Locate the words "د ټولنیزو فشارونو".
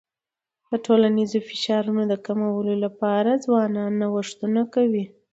0.69-2.03